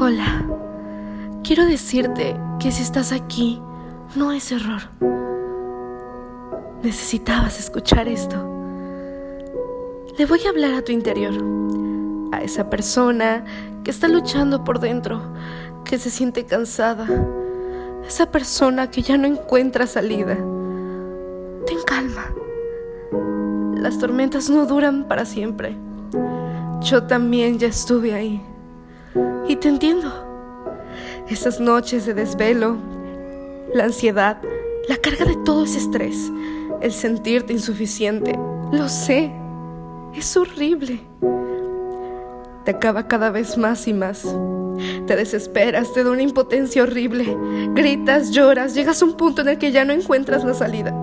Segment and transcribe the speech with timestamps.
[0.00, 0.44] Hola,
[1.42, 3.60] quiero decirte que si estás aquí,
[4.14, 4.82] no es error.
[6.84, 8.36] Necesitabas escuchar esto.
[10.16, 11.34] Le voy a hablar a tu interior,
[12.30, 13.44] a esa persona
[13.82, 15.20] que está luchando por dentro,
[15.84, 17.08] que se siente cansada,
[18.06, 20.36] esa persona que ya no encuentra salida.
[21.66, 22.32] Ten calma.
[23.74, 25.76] Las tormentas no duran para siempre.
[26.82, 28.40] Yo también ya estuve ahí.
[29.48, 30.12] Y te entiendo.
[31.28, 32.76] Esas noches de desvelo,
[33.74, 34.40] la ansiedad,
[34.88, 36.32] la carga de todo ese estrés,
[36.80, 38.38] el sentirte insuficiente,
[38.72, 39.30] lo sé,
[40.14, 41.00] es horrible.
[42.64, 44.26] Te acaba cada vez más y más.
[45.06, 47.36] Te desesperas, te da una impotencia horrible.
[47.74, 50.94] Gritas, lloras, llegas a un punto en el que ya no encuentras la salida.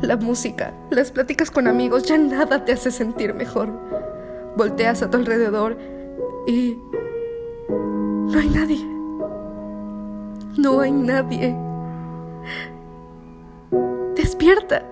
[0.00, 3.70] La música, las pláticas con amigos, ya nada te hace sentir mejor.
[4.56, 5.78] Volteas a tu alrededor
[6.46, 6.76] y
[8.34, 8.84] no hay nadie.
[10.58, 11.56] No hay nadie.
[14.16, 14.82] Despierta.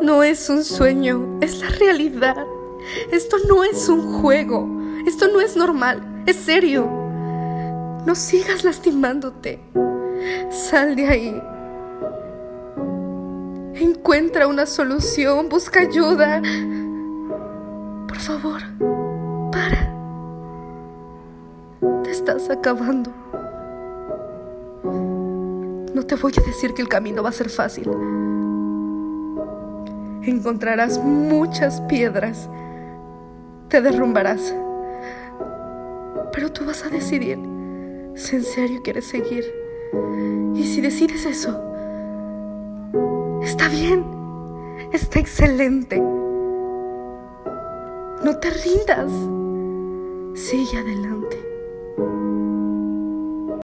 [0.00, 2.46] No es un sueño, es la realidad.
[3.10, 4.68] Esto no es un juego.
[5.06, 6.88] Esto no es normal, es serio.
[8.06, 9.60] No sigas lastimándote.
[10.50, 11.42] Sal de ahí.
[13.74, 16.40] Encuentra una solución, busca ayuda.
[18.06, 18.60] Por favor,
[19.50, 19.79] para.
[22.30, 23.10] Estás acabando.
[24.84, 27.90] No te voy a decir que el camino va a ser fácil.
[30.22, 32.48] Encontrarás muchas piedras.
[33.66, 34.54] Te derrumbarás.
[36.32, 37.36] Pero tú vas a decidir
[38.14, 39.52] si en serio quieres seguir.
[40.54, 41.60] Y si decides eso,
[43.42, 44.04] está bien.
[44.92, 45.98] Está excelente.
[48.22, 49.10] No te rindas.
[50.40, 51.49] Sigue adelante.
[51.96, 52.59] Thank you.